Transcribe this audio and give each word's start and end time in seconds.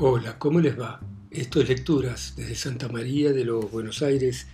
Hola, 0.00 0.38
¿cómo 0.38 0.60
les 0.60 0.78
va? 0.78 1.00
Esto 1.28 1.60
es 1.60 1.68
Lecturas 1.68 2.34
desde 2.36 2.54
Santa 2.54 2.86
María 2.86 3.32
de 3.32 3.44
los 3.44 3.68
Buenos 3.68 4.00
Aires, 4.00 4.46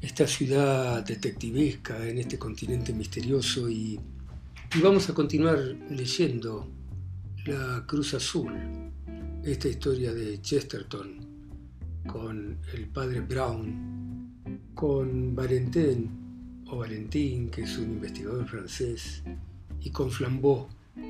esta 0.00 0.26
ciudad 0.26 1.06
detectivesca 1.06 2.04
en 2.08 2.18
este 2.18 2.40
continente 2.40 2.92
misterioso 2.92 3.70
y, 3.70 4.00
vamos 4.82 5.08
a 5.08 5.14
continuar 5.14 5.58
leyendo 5.90 6.68
La 7.46 7.84
Cruz 7.86 8.14
Azul, 8.14 8.52
esta 9.44 9.68
historia 9.68 10.12
de 10.12 10.42
Chesterton 10.42 11.20
con 12.04 12.58
el 12.72 12.88
padre 12.88 13.20
Brown, 13.20 14.72
con 14.74 15.36
Valentin 15.36 16.64
o 16.66 16.78
Valentín, 16.78 17.48
que 17.48 17.62
es 17.62 17.78
un 17.78 17.92
investigador 17.92 18.48
francés, 18.48 19.22
y 19.80 19.90
con 19.90 20.10
Flambeau, 20.10 20.66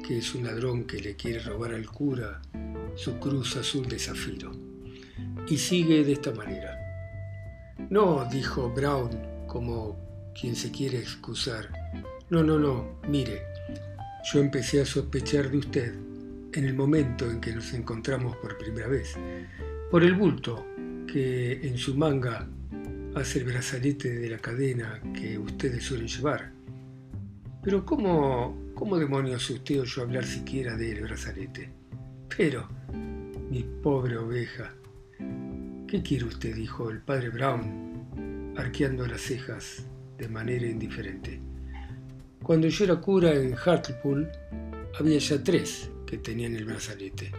que 0.06 0.18
es 0.18 0.34
un 0.34 0.44
ladrón 0.44 0.84
que 0.84 1.00
le 1.00 1.16
quiere 1.16 1.38
robar 1.38 1.72
al 1.72 1.86
cura 1.86 2.42
su 2.96 3.18
cruz 3.18 3.56
azul 3.56 3.88
de 3.88 3.98
zafiro. 3.98 4.52
Y 5.48 5.56
sigue 5.58 6.04
de 6.04 6.12
esta 6.12 6.32
manera. 6.32 6.78
No, 7.90 8.26
dijo 8.30 8.70
Brown, 8.70 9.10
como 9.46 10.32
quien 10.38 10.56
se 10.56 10.70
quiere 10.70 10.98
excusar. 10.98 11.68
No, 12.30 12.42
no, 12.42 12.58
no, 12.58 13.00
mire, 13.08 13.42
yo 14.32 14.40
empecé 14.40 14.80
a 14.80 14.86
sospechar 14.86 15.50
de 15.50 15.58
usted 15.58 15.94
en 16.52 16.64
el 16.64 16.74
momento 16.74 17.30
en 17.30 17.40
que 17.40 17.52
nos 17.52 17.72
encontramos 17.74 18.36
por 18.36 18.56
primera 18.56 18.88
vez, 18.88 19.14
por 19.90 20.02
el 20.02 20.14
bulto 20.14 20.66
que 21.06 21.66
en 21.66 21.76
su 21.76 21.96
manga 21.96 22.48
hace 23.14 23.40
el 23.40 23.44
brazalete 23.44 24.08
de 24.08 24.30
la 24.30 24.38
cadena 24.38 25.00
que 25.12 25.38
ustedes 25.38 25.84
suelen 25.84 26.08
llevar. 26.08 26.52
Pero 27.62 27.84
¿cómo, 27.84 28.72
cómo 28.74 28.98
demonios 28.98 29.48
usted 29.50 29.80
oyó 29.80 30.02
hablar 30.02 30.24
siquiera 30.24 30.76
del 30.76 31.02
brazalete? 31.02 31.83
Pero, 32.36 32.66
mi 33.48 33.62
pobre 33.62 34.16
oveja. 34.16 34.74
¿Qué 35.86 36.02
quiere 36.02 36.24
usted? 36.24 36.56
dijo 36.56 36.90
el 36.90 37.00
padre 37.00 37.28
Brown, 37.28 38.54
arqueando 38.56 39.06
las 39.06 39.20
cejas 39.20 39.84
de 40.18 40.28
manera 40.28 40.66
indiferente. 40.66 41.40
Cuando 42.42 42.66
yo 42.66 42.84
era 42.84 42.96
cura 42.96 43.32
en 43.34 43.54
Hartlepool, 43.54 44.28
había 44.98 45.18
ya 45.18 45.42
tres 45.44 45.90
que 46.06 46.18
tenían 46.18 46.56
el 46.56 46.64
brazalete. 46.64 47.30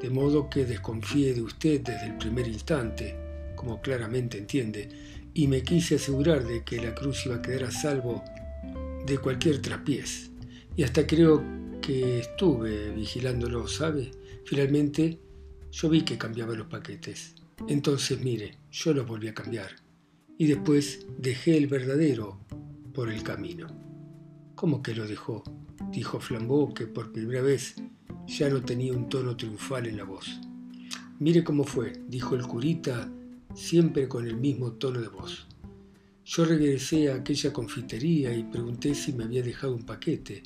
De 0.00 0.10
modo 0.10 0.50
que 0.50 0.66
desconfié 0.66 1.32
de 1.32 1.42
usted 1.42 1.80
desde 1.80 2.06
el 2.06 2.18
primer 2.18 2.46
instante, 2.46 3.16
como 3.56 3.80
claramente 3.80 4.36
entiende, 4.36 4.88
y 5.32 5.46
me 5.46 5.62
quise 5.62 5.94
asegurar 5.94 6.44
de 6.44 6.62
que 6.64 6.82
la 6.82 6.94
cruz 6.94 7.24
iba 7.24 7.36
a 7.36 7.42
quedar 7.42 7.64
a 7.64 7.70
salvo 7.70 8.22
de 9.06 9.16
cualquier 9.16 9.62
traspiés. 9.62 10.30
Y 10.76 10.82
hasta 10.82 11.06
creo 11.06 11.61
que 11.82 12.20
estuve 12.20 12.90
vigilándolo, 12.92 13.68
¿sabe? 13.68 14.12
Finalmente, 14.46 15.20
yo 15.70 15.90
vi 15.90 16.02
que 16.02 16.16
cambiaba 16.16 16.54
los 16.54 16.68
paquetes. 16.68 17.34
Entonces, 17.68 18.20
mire, 18.22 18.56
yo 18.70 18.94
los 18.94 19.06
volví 19.06 19.28
a 19.28 19.34
cambiar. 19.34 19.70
Y 20.38 20.46
después 20.46 21.06
dejé 21.18 21.58
el 21.58 21.66
verdadero 21.66 22.40
por 22.94 23.10
el 23.10 23.22
camino. 23.22 23.66
¿Cómo 24.54 24.82
que 24.82 24.94
lo 24.94 25.06
dejó? 25.06 25.42
Dijo 25.90 26.20
Flambeau, 26.20 26.72
que 26.72 26.86
por 26.86 27.12
primera 27.12 27.42
vez 27.42 27.74
ya 28.26 28.48
no 28.48 28.62
tenía 28.62 28.92
un 28.92 29.08
tono 29.08 29.36
triunfal 29.36 29.86
en 29.86 29.96
la 29.96 30.04
voz. 30.04 30.26
Mire 31.18 31.44
cómo 31.44 31.64
fue, 31.64 31.92
dijo 32.08 32.34
el 32.34 32.46
curita, 32.46 33.10
siempre 33.54 34.08
con 34.08 34.26
el 34.26 34.36
mismo 34.36 34.72
tono 34.72 35.00
de 35.00 35.08
voz. 35.08 35.46
Yo 36.24 36.44
regresé 36.44 37.10
a 37.10 37.16
aquella 37.16 37.52
confitería 37.52 38.32
y 38.34 38.44
pregunté 38.44 38.94
si 38.94 39.12
me 39.12 39.24
había 39.24 39.42
dejado 39.42 39.74
un 39.74 39.84
paquete, 39.84 40.44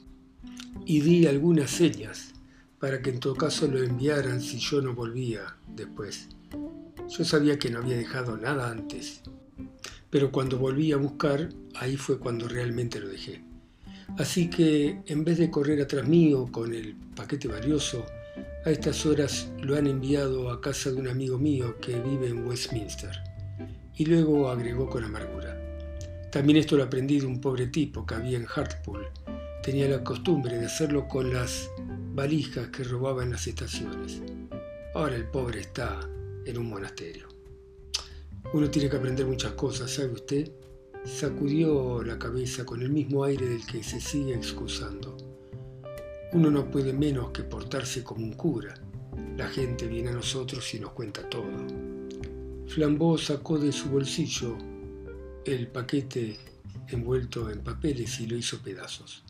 y 0.85 1.01
di 1.01 1.27
algunas 1.27 1.71
señas 1.71 2.35
para 2.79 3.01
que 3.01 3.11
en 3.11 3.21
todo 3.21 3.35
caso 3.35 3.67
lo 3.67 3.83
enviaran 3.83 4.41
si 4.41 4.59
yo 4.59 4.81
no 4.83 4.95
volvía 4.95 5.57
después. 5.67 6.29
Yo 7.09 7.25
sabía 7.25 7.59
que 7.59 7.71
no 7.71 7.79
había 7.79 7.97
dejado 7.97 8.37
nada 8.37 8.71
antes, 8.71 9.23
pero 10.11 10.31
cuando 10.31 10.59
volví 10.59 10.93
a 10.93 10.97
buscar, 10.97 11.49
ahí 11.75 11.97
fue 11.97 12.19
cuando 12.19 12.49
realmente 12.49 13.01
lo 13.01 13.09
dejé. 13.09 13.43
Así 14.19 14.49
que 14.49 15.01
en 15.07 15.25
vez 15.25 15.39
de 15.39 15.51
correr 15.51 15.81
atrás 15.81 16.07
mío 16.07 16.49
con 16.51 16.73
el 16.73 16.95
paquete 17.15 17.49
valioso, 17.49 18.05
a 18.65 18.71
estas 18.71 19.05
horas 19.07 19.49
lo 19.63 19.77
han 19.77 19.87
enviado 19.87 20.51
a 20.51 20.61
casa 20.61 20.91
de 20.91 20.97
un 20.97 21.09
amigo 21.09 21.39
mío 21.39 21.77
que 21.81 22.01
vive 22.01 22.29
en 22.29 22.47
Westminster. 22.47 23.17
Y 23.97 24.07
luego 24.07 24.49
agregó 24.51 24.89
con 24.89 25.05
amargura. 25.05 25.57
También 26.31 26.59
esto 26.59 26.77
lo 26.77 26.85
aprendí 26.85 27.21
de 27.21 27.27
un 27.27 27.41
pobre 27.41 27.69
tipo 27.69 28.05
que 28.05 28.15
había 28.15 28.37
en 28.37 28.47
Hartlepool. 28.53 29.07
Tenía 29.67 29.89
la 29.89 30.05
costumbre 30.05 30.59
de 30.59 30.67
hacerlo 30.67 31.09
con 31.09 31.35
las 31.35 31.73
valijas 32.15 32.69
que 32.69 32.85
robaba 32.85 33.25
en 33.25 33.33
las 33.33 33.49
estaciones. 33.49 34.23
Ahora 34.95 35.17
el 35.17 35.25
pobre 35.25 35.59
está 35.59 36.09
en 36.45 36.57
un 36.57 36.69
monasterio. 36.69 37.27
Uno 38.53 38.71
tiene 38.71 38.89
que 38.89 38.97
aprender 38.97 39.27
muchas 39.27 39.55
cosas, 39.55 39.91
¿sabe 39.91 40.13
usted? 40.13 40.53
Sacudió 41.05 42.01
la 42.05 42.17
cabeza 42.17 42.65
con 42.65 42.81
el 42.81 42.91
mismo 42.91 43.25
aire 43.25 43.45
del 43.45 43.67
que 43.67 43.83
se 43.83 44.01
sigue 44.01 44.35
excusando. 44.35 45.17
Uno 46.33 46.49
no 46.49 46.71
puede 46.71 46.93
menos 46.93 47.33
que 47.33 47.43
portarse 47.43 48.05
como 48.05 48.25
un 48.25 48.35
cura. 48.35 48.73
La 49.37 49.49
gente 49.49 49.89
viene 49.89 50.11
a 50.11 50.15
nosotros 50.15 50.73
y 50.75 50.79
nos 50.79 50.93
cuenta 50.93 51.29
todo. 51.29 51.51
Flambeau 52.69 53.19
sacó 53.19 53.59
de 53.59 53.73
su 53.73 53.91
bolsillo 53.91 54.57
el 55.45 55.67
paquete 55.67 56.37
envuelto 56.87 57.51
en 57.51 57.65
papeles 57.65 58.21
y 58.21 58.29
lo 58.29 58.37
hizo 58.37 58.61
pedazos 58.61 59.25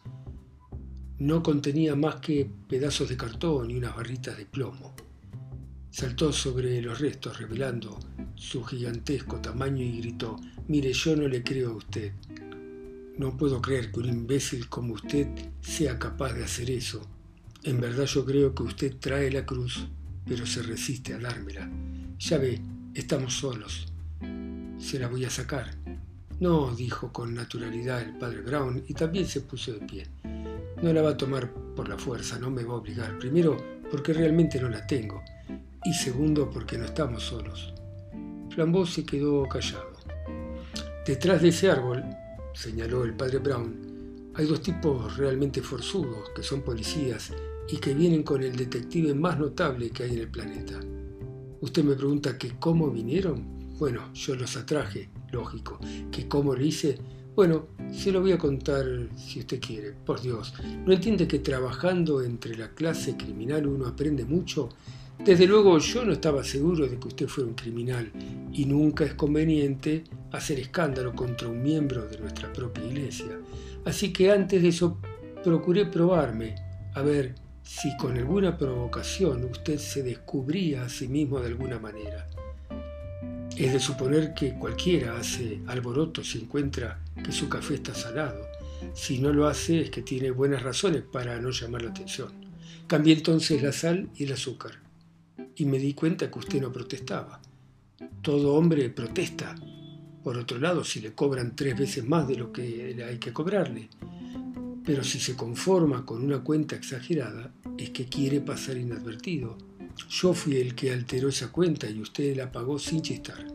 no 1.19 1.43
contenía 1.43 1.97
más 1.97 2.17
que 2.17 2.49
pedazos 2.69 3.09
de 3.09 3.17
cartón 3.17 3.71
y 3.71 3.77
unas 3.77 3.97
barritas 3.97 4.37
de 4.37 4.45
plomo. 4.45 4.95
Saltó 5.91 6.31
sobre 6.33 6.83
los 6.83 7.01
restos 7.01 7.39
revelando 7.39 7.99
su 8.35 8.63
gigantesco 8.63 9.41
tamaño 9.41 9.83
y 9.83 10.01
gritó, 10.01 10.37
mire, 10.69 10.93
yo 10.93 11.17
no 11.17 11.27
le 11.27 11.43
creo 11.43 11.71
a 11.71 11.77
usted. 11.77 12.13
No 13.17 13.35
puedo 13.35 13.63
creer 13.63 13.91
que 13.91 14.01
un 14.01 14.11
imbécil 14.11 14.69
como 14.69 14.93
usted 14.93 15.27
sea 15.63 15.99
capaz 15.99 16.35
de 16.35 16.45
hacer 16.45 16.71
eso. 16.71 17.01
En 17.63 17.81
verdad 17.81 18.05
yo 18.05 18.27
creo 18.27 18.55
que 18.55 18.63
usted 18.65 18.97
trae 19.01 19.31
la 19.31 19.47
cruz, 19.47 19.87
pero 20.27 20.45
se 20.45 20.63
resiste 20.63 21.15
a 21.15 21.19
dármela. 21.19 21.71
Ya 22.19 22.37
ve, 22.37 22.61
estamos 22.93 23.33
solos. 23.33 23.87
Se 24.79 24.99
la 24.99 25.09
voy 25.09 25.25
a 25.25 25.31
sacar. 25.31 25.79
No, 26.41 26.77
dijo 26.77 27.11
con 27.11 27.33
naturalidad 27.35 28.03
el 28.03 28.19
padre 28.19 28.43
Brown 28.43 28.85
y 28.87 28.93
también 28.93 29.27
se 29.27 29.41
puso 29.41 29.73
de 29.73 29.81
pie. 29.87 30.07
No 30.83 30.93
la 30.93 31.03
va 31.03 31.11
a 31.11 31.17
tomar 31.17 31.51
por 31.75 31.89
la 31.89 31.97
fuerza, 31.97 32.39
no 32.39 32.51
me 32.51 32.65
va 32.65 32.75
a 32.75 32.77
obligar. 32.77 33.19
Primero, 33.19 33.57
porque 33.91 34.13
realmente 34.13 34.61
no 34.61 34.69
la 34.69 34.87
tengo. 34.87 35.23
Y 35.85 35.95
segundo, 35.95 36.51
porque 36.51 36.77
no 36.77 36.85
estamos 36.85 37.23
solos. 37.23 37.73
Flambeau 38.51 38.87
se 38.87 39.05
quedó 39.05 39.49
callado. 39.49 39.93
Detrás 41.07 41.41
de 41.43 41.49
ese 41.49 41.71
árbol, 41.71 42.03
señaló 42.53 43.05
el 43.05 43.15
padre 43.15 43.39
Brown, 43.39 44.33
hay 44.35 44.47
dos 44.47 44.61
tipos 44.61 45.17
realmente 45.17 45.63
forzudos, 45.63 46.31
que 46.35 46.43
son 46.43 46.63
policías 46.63 47.33
y 47.71 47.79
que 47.79 47.95
vienen 47.95 48.23
con 48.23 48.43
el 48.43 48.55
detective 48.55 49.15
más 49.15 49.39
notable 49.39 49.91
que 49.91 50.03
hay 50.03 50.13
en 50.13 50.21
el 50.21 50.31
planeta. 50.31 50.79
Usted 51.61 51.85
me 51.85 51.95
pregunta 51.95 52.37
que 52.37 52.59
cómo 52.59 52.91
vinieron. 52.91 53.77
Bueno, 53.79 54.13
yo 54.13 54.35
los 54.35 54.57
atraje, 54.57 55.09
lógico. 55.33 55.79
Que 56.11 56.29
cómo 56.29 56.55
lo 56.55 56.63
hice, 56.63 56.99
bueno, 57.37 57.67
se 57.93 58.11
lo 58.11 58.23
voy 58.23 58.33
a 58.33 58.39
contar 58.39 58.87
si 59.15 59.41
usted 59.41 59.61
quiere, 59.61 59.93
por 59.93 60.23
Dios. 60.23 60.55
¿No 60.87 60.93
entiende 60.95 61.29
que 61.29 61.39
trabajando 61.41 62.23
entre 62.23 62.57
la 62.57 62.71
clase 62.71 63.15
criminal 63.15 63.67
uno 63.67 63.87
aprende 63.87 64.25
mucho? 64.25 64.71
Desde 65.23 65.47
luego 65.47 65.79
yo 65.79 66.03
no 66.07 66.13
estaba 66.13 66.43
seguro 66.43 66.87
de 66.87 66.99
que 66.99 67.09
usted 67.09 67.29
fuera 67.29 67.51
un 67.51 67.55
criminal 67.55 68.11
y 68.53 68.65
nunca 68.65 69.05
es 69.05 69.13
conveniente 69.13 70.05
hacer 70.33 70.59
escándalo 70.61 71.15
contra 71.15 71.49
un 71.49 71.63
miembro 71.63 72.07
de 72.09 72.19
nuestra 72.19 72.51
propia 72.51 72.87
iglesia. 72.87 73.39
Así 73.85 74.15
que 74.15 74.31
antes 74.31 74.63
de 74.63 74.69
eso 74.69 74.99
procuré 75.45 75.85
probarme, 75.85 76.55
a 76.95 77.03
ver 77.03 77.35
si 77.63 77.95
con 77.99 78.17
alguna 78.17 78.57
provocación 78.57 79.45
usted 79.45 79.79
se 79.79 80.03
descubría 80.03 80.85
a 80.85 80.89
sí 80.89 81.07
mismo 81.07 81.39
de 81.41 81.49
alguna 81.49 81.79
manera. 81.79 82.27
Es 83.57 83.73
de 83.73 83.81
suponer 83.81 84.35
que 84.35 84.53
cualquiera 84.53 85.17
hace 85.17 85.61
alboroto 85.67 86.23
si 86.23 86.39
encuentra 86.41 87.03
que 87.25 87.33
su 87.33 87.49
café 87.49 87.77
está 87.77 87.95
salado. 87.95 88.39
Si 88.95 89.19
no 89.19 89.33
lo 89.33 89.49
hace 89.49 89.81
es 89.81 89.91
que 89.91 90.03
tiene 90.03 90.31
buenas 90.31 90.63
razones 90.63 91.03
para 91.11 91.41
no 91.41 91.51
llamar 91.51 91.83
la 91.83 91.91
atención. 91.91 92.29
Cambié 92.87 93.15
entonces 93.15 93.63
la 93.63 93.73
sal 93.73 94.11
y 94.15 94.25
el 94.25 94.33
azúcar 94.33 94.73
y 95.57 95.65
me 95.65 95.79
di 95.79 95.95
cuenta 95.95 96.31
que 96.31 96.39
usted 96.39 96.61
no 96.61 96.71
protestaba. 96.71 97.41
Todo 98.21 98.55
hombre 98.55 98.91
protesta. 98.91 99.55
Por 100.23 100.37
otro 100.37 100.59
lado, 100.59 100.85
si 100.85 101.01
le 101.01 101.15
cobran 101.15 101.57
tres 101.57 101.79
veces 101.79 102.05
más 102.05 102.29
de 102.29 102.37
lo 102.37 102.53
que 102.53 103.03
hay 103.09 103.19
que 103.19 103.33
cobrarle. 103.33 103.89
Pero 104.85 105.03
si 105.03 105.19
se 105.19 105.35
conforma 105.35 106.05
con 106.05 106.23
una 106.23 106.41
cuenta 106.41 106.77
exagerada, 106.77 107.55
es 107.79 107.91
que 107.91 108.05
quiere 108.05 108.41
pasar 108.41 108.77
inadvertido 108.77 109.57
yo 110.09 110.35
fui 110.35 110.57
el 110.57 110.75
que 110.75 110.93
alteró 110.93 111.29
esa 111.29 111.51
cuenta 111.51 111.89
y 111.89 112.01
usted 112.01 112.37
la 112.37 112.51
pagó 112.51 112.79
sin 112.79 113.03
chistar. 113.03 113.47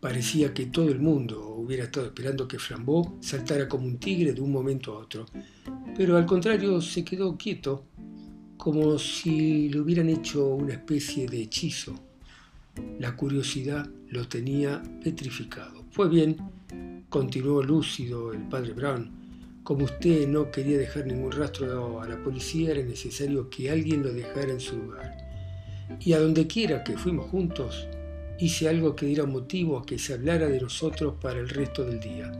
Parecía 0.00 0.54
que 0.54 0.66
todo 0.66 0.88
el 0.88 1.00
mundo 1.00 1.54
hubiera 1.56 1.84
estado 1.84 2.06
esperando 2.06 2.46
que 2.46 2.58
Flambeau 2.58 3.18
saltara 3.20 3.68
como 3.68 3.86
un 3.86 3.98
tigre 3.98 4.32
de 4.32 4.40
un 4.40 4.52
momento 4.52 4.94
a 4.94 4.98
otro, 4.98 5.26
pero 5.96 6.16
al 6.16 6.26
contrario 6.26 6.80
se 6.80 7.04
quedó 7.04 7.36
quieto. 7.36 7.84
como 8.56 8.98
si 8.98 9.68
le 9.68 9.78
hubieran 9.80 10.08
hecho 10.08 10.48
una 10.48 10.72
especie 10.72 11.28
de 11.28 11.42
hechizo. 11.42 11.94
La 12.98 13.14
curiosidad 13.16 13.88
lo 14.08 14.26
tenía 14.26 14.82
petrificado. 15.02 15.84
Fue 15.92 16.08
bien, 16.08 16.36
continuó 17.08 17.62
lúcido 17.62 18.32
el 18.32 18.42
padre 18.48 18.72
Brown, 18.72 19.12
como 19.62 19.84
usted 19.84 20.26
no 20.26 20.50
quería 20.50 20.78
dejar 20.78 21.06
ningún 21.06 21.30
rastro 21.30 22.00
a 22.00 22.08
la 22.08 22.22
policía, 22.22 22.70
era 22.70 22.82
necesario 22.82 23.50
que 23.50 23.70
alguien 23.70 24.02
lo 24.02 24.12
dejara 24.12 24.50
en 24.50 24.60
su 24.60 24.76
lugar. 24.76 25.27
Y 26.00 26.12
a 26.12 26.20
donde 26.20 26.46
quiera 26.46 26.84
que 26.84 26.96
fuimos 26.96 27.30
juntos, 27.30 27.88
hice 28.38 28.68
algo 28.68 28.94
que 28.94 29.06
diera 29.06 29.26
motivo 29.26 29.78
a 29.78 29.84
que 29.84 29.98
se 29.98 30.14
hablara 30.14 30.48
de 30.48 30.60
nosotros 30.60 31.14
para 31.20 31.40
el 31.40 31.48
resto 31.48 31.84
del 31.84 32.00
día. 32.00 32.30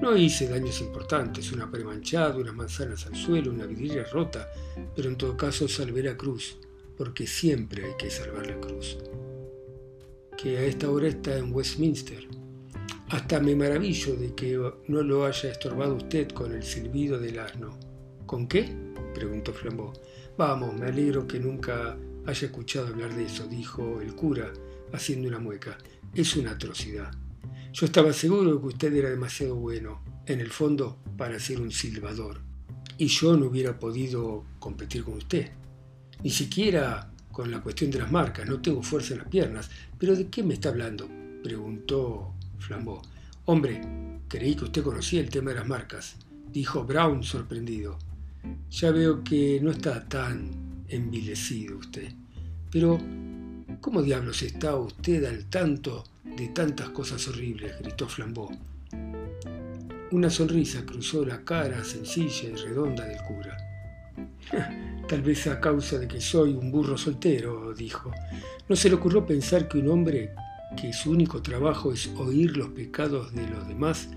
No 0.00 0.14
hice 0.16 0.48
daños 0.48 0.80
importantes, 0.80 1.52
una 1.52 1.70
pared 1.70 1.84
manchada, 1.84 2.36
unas 2.36 2.54
manzanas 2.54 3.06
al 3.06 3.16
suelo, 3.16 3.50
una 3.50 3.64
vidriera 3.64 4.04
rota, 4.04 4.48
pero 4.94 5.08
en 5.08 5.16
todo 5.16 5.36
caso 5.36 5.66
salvé 5.68 6.02
la 6.02 6.16
cruz, 6.16 6.58
porque 6.98 7.26
siempre 7.26 7.86
hay 7.86 7.96
que 7.96 8.10
salvar 8.10 8.46
la 8.46 8.60
cruz. 8.60 8.98
Que 10.36 10.58
a 10.58 10.62
esta 10.64 10.90
hora 10.90 11.08
está 11.08 11.38
en 11.38 11.52
Westminster. 11.52 12.28
Hasta 13.08 13.40
me 13.40 13.54
maravillo 13.54 14.16
de 14.16 14.34
que 14.34 14.58
no 14.88 15.02
lo 15.02 15.24
haya 15.24 15.50
estorbado 15.50 15.94
usted 15.94 16.28
con 16.28 16.52
el 16.52 16.62
silbido 16.62 17.18
del 17.18 17.38
asno. 17.38 17.78
¿Con 18.26 18.48
qué? 18.48 18.68
preguntó 19.14 19.54
Flambeau. 19.54 19.92
Vamos, 20.36 20.74
me 20.74 20.86
alegro 20.86 21.26
que 21.26 21.40
nunca 21.40 21.96
haya 22.26 22.46
escuchado 22.46 22.88
hablar 22.88 23.14
de 23.14 23.24
eso, 23.24 23.46
dijo 23.46 24.00
el 24.00 24.14
cura, 24.14 24.52
haciendo 24.92 25.28
una 25.28 25.38
mueca. 25.38 25.78
Es 26.14 26.36
una 26.36 26.52
atrocidad. 26.52 27.12
Yo 27.72 27.86
estaba 27.86 28.12
seguro 28.12 28.54
de 28.54 28.60
que 28.60 28.66
usted 28.66 28.94
era 28.94 29.10
demasiado 29.10 29.54
bueno, 29.56 30.00
en 30.26 30.40
el 30.40 30.50
fondo, 30.50 30.98
para 31.16 31.38
ser 31.38 31.60
un 31.60 31.70
silbador. 31.70 32.40
Y 32.98 33.08
yo 33.08 33.36
no 33.36 33.46
hubiera 33.46 33.78
podido 33.78 34.44
competir 34.58 35.04
con 35.04 35.14
usted. 35.14 35.50
Ni 36.22 36.30
siquiera 36.30 37.10
con 37.30 37.50
la 37.50 37.60
cuestión 37.60 37.90
de 37.90 37.98
las 37.98 38.10
marcas. 38.10 38.48
No 38.48 38.60
tengo 38.60 38.82
fuerza 38.82 39.12
en 39.12 39.20
las 39.20 39.28
piernas. 39.28 39.70
¿Pero 39.98 40.16
de 40.16 40.28
qué 40.28 40.42
me 40.42 40.54
está 40.54 40.70
hablando? 40.70 41.08
preguntó 41.42 42.32
Flambeau. 42.58 43.02
Hombre, 43.44 43.80
creí 44.26 44.56
que 44.56 44.64
usted 44.64 44.82
conocía 44.82 45.20
el 45.20 45.30
tema 45.30 45.50
de 45.50 45.56
las 45.56 45.68
marcas, 45.68 46.16
dijo 46.50 46.84
Brown 46.84 47.22
sorprendido. 47.22 47.98
Ya 48.70 48.90
veo 48.90 49.22
que 49.22 49.60
no 49.62 49.70
está 49.70 50.08
tan 50.08 50.65
envilecido 50.88 51.78
usted. 51.78 52.12
Pero, 52.70 52.98
¿cómo 53.80 54.02
diablos 54.02 54.42
está 54.42 54.76
usted 54.76 55.24
al 55.24 55.46
tanto 55.46 56.04
de 56.36 56.48
tantas 56.48 56.90
cosas 56.90 57.26
horribles, 57.28 57.78
gritó 57.78 58.06
Flambeau. 58.08 58.50
Una 60.10 60.30
sonrisa 60.30 60.84
cruzó 60.84 61.24
la 61.24 61.42
cara 61.44 61.82
sencilla 61.82 62.50
y 62.50 62.54
redonda 62.54 63.04
del 63.06 63.18
cura. 63.22 63.56
Tal 65.08 65.22
vez 65.22 65.46
a 65.46 65.60
causa 65.60 65.98
de 65.98 66.08
que 66.08 66.20
soy 66.20 66.52
un 66.52 66.70
burro 66.70 66.98
soltero, 66.98 67.72
dijo. 67.74 68.12
¿No 68.68 68.76
se 68.76 68.88
le 68.88 68.96
ocurrió 68.96 69.24
pensar 69.24 69.66
que 69.66 69.78
un 69.78 69.88
hombre 69.88 70.32
que 70.76 70.92
su 70.92 71.10
único 71.10 71.40
trabajo 71.42 71.92
es 71.92 72.08
oír 72.16 72.56
los 72.56 72.68
pecados 72.70 73.32
de 73.34 73.46
los 73.48 73.66
demás, 73.66 74.08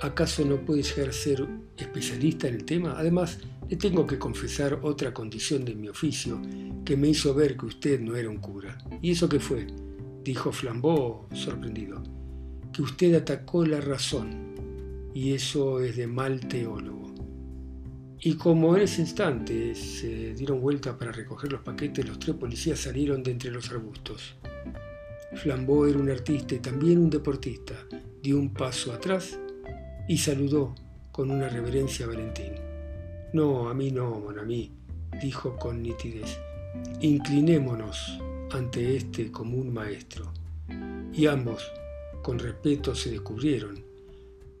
acaso 0.00 0.44
no 0.44 0.64
puede 0.64 0.82
ser 0.82 1.10
especialista 1.76 2.48
en 2.48 2.54
el 2.54 2.64
tema? 2.64 2.94
Además, 2.96 3.38
le 3.68 3.76
tengo 3.76 4.06
que 4.06 4.18
confesar 4.18 4.80
otra 4.82 5.14
condición 5.14 5.64
de 5.64 5.74
mi 5.74 5.88
oficio 5.88 6.40
que 6.84 6.96
me 6.96 7.08
hizo 7.08 7.34
ver 7.34 7.56
que 7.56 7.66
usted 7.66 8.00
no 8.00 8.16
era 8.16 8.28
un 8.28 8.38
cura. 8.38 8.76
¿Y 9.00 9.12
eso 9.12 9.28
qué 9.28 9.38
fue? 9.38 9.66
dijo 10.24 10.52
Flambeau 10.52 11.26
sorprendido, 11.32 12.02
que 12.72 12.82
usted 12.82 13.14
atacó 13.14 13.64
la 13.64 13.80
razón, 13.80 15.10
y 15.14 15.32
eso 15.32 15.80
es 15.80 15.96
de 15.96 16.06
mal 16.06 16.40
teólogo. 16.40 17.00
Y 18.20 18.34
como 18.34 18.76
en 18.76 18.82
ese 18.82 19.00
instante 19.00 19.74
se 19.74 20.34
dieron 20.34 20.60
vuelta 20.60 20.98
para 20.98 21.10
recoger 21.10 21.52
los 21.52 21.62
paquetes, 21.62 22.06
los 22.06 22.18
tres 22.18 22.36
policías 22.36 22.78
salieron 22.78 23.22
de 23.22 23.30
entre 23.30 23.50
los 23.50 23.70
arbustos. 23.70 24.36
Flambeau 25.36 25.86
era 25.86 25.98
un 25.98 26.10
artista 26.10 26.54
y 26.54 26.58
también 26.58 26.98
un 26.98 27.08
deportista. 27.08 27.74
Dio 28.22 28.38
un 28.38 28.52
paso 28.52 28.92
atrás 28.92 29.38
y 30.10 30.18
saludó 30.18 30.74
con 31.12 31.30
una 31.30 31.48
reverencia 31.48 32.04
a 32.04 32.08
Valentín. 32.08 32.54
No, 33.32 33.68
a 33.68 33.74
mí 33.74 33.92
no, 33.92 34.18
mon 34.18 34.44
mí, 34.44 34.72
dijo 35.22 35.56
con 35.56 35.80
nitidez. 35.80 36.36
Inclinémonos 37.00 38.18
ante 38.50 38.96
este 38.96 39.30
común 39.30 39.72
maestro, 39.72 40.32
y 41.12 41.26
ambos, 41.26 41.62
con 42.22 42.40
respeto, 42.40 42.92
se 42.92 43.12
descubrieron, 43.12 43.84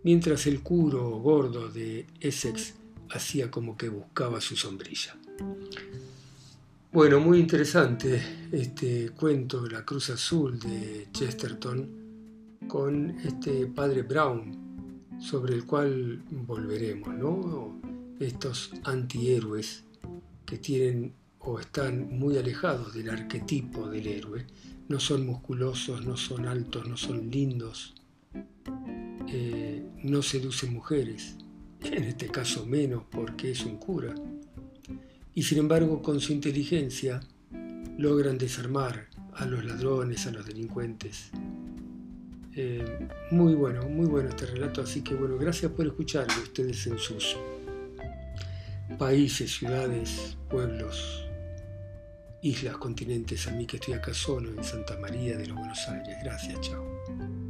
mientras 0.04 0.46
el 0.46 0.60
curo 0.60 1.18
gordo 1.18 1.68
de 1.68 2.06
Essex 2.20 2.74
hacía 3.10 3.50
como 3.50 3.76
que 3.76 3.88
buscaba 3.88 4.40
su 4.40 4.54
sombrilla. 4.54 5.16
Bueno, 6.92 7.18
muy 7.18 7.40
interesante 7.40 8.22
este 8.52 9.10
cuento 9.10 9.62
de 9.62 9.70
la 9.70 9.84
Cruz 9.84 10.10
Azul 10.10 10.60
de 10.60 11.08
Chesterton 11.12 11.88
con 12.68 13.18
este 13.24 13.66
padre 13.66 14.02
Brown, 14.02 14.69
sobre 15.20 15.54
el 15.54 15.66
cual 15.66 16.22
volveremos, 16.30 17.14
¿no? 17.14 17.80
Estos 18.18 18.72
antihéroes 18.84 19.84
que 20.46 20.58
tienen 20.58 21.14
o 21.40 21.58
están 21.58 22.18
muy 22.18 22.36
alejados 22.36 22.94
del 22.94 23.10
arquetipo 23.10 23.88
del 23.88 24.06
héroe. 24.06 24.46
No 24.88 24.98
son 24.98 25.26
musculosos, 25.26 26.04
no 26.04 26.16
son 26.16 26.46
altos, 26.46 26.88
no 26.88 26.96
son 26.96 27.30
lindos, 27.30 27.94
eh, 29.28 29.86
no 30.02 30.22
seducen 30.22 30.72
mujeres, 30.72 31.36
en 31.82 32.04
este 32.04 32.28
caso 32.28 32.66
menos 32.66 33.04
porque 33.10 33.52
es 33.52 33.64
un 33.64 33.76
cura. 33.76 34.14
Y 35.34 35.42
sin 35.44 35.58
embargo 35.58 36.02
con 36.02 36.20
su 36.20 36.32
inteligencia 36.32 37.20
logran 37.96 38.38
desarmar 38.38 39.08
a 39.34 39.46
los 39.46 39.64
ladrones, 39.64 40.26
a 40.26 40.32
los 40.32 40.44
delincuentes. 40.44 41.30
Eh, 42.56 43.08
muy 43.30 43.54
bueno, 43.54 43.88
muy 43.88 44.06
bueno 44.06 44.30
este 44.30 44.46
relato, 44.46 44.82
así 44.82 45.02
que 45.02 45.14
bueno, 45.14 45.36
gracias 45.38 45.70
por 45.72 45.86
escucharme 45.86 46.34
ustedes 46.42 46.86
en 46.86 46.98
sus 46.98 47.36
países, 48.98 49.54
ciudades, 49.54 50.36
pueblos, 50.48 51.28
islas, 52.42 52.76
continentes, 52.76 53.46
a 53.46 53.52
mí 53.52 53.66
que 53.66 53.76
estoy 53.76 53.94
acá 53.94 54.12
solo 54.12 54.50
en 54.50 54.64
Santa 54.64 54.98
María 54.98 55.36
de 55.36 55.46
los 55.46 55.56
Buenos 55.56 55.88
Aires. 55.88 56.16
Gracias, 56.22 56.60
chao. 56.60 57.49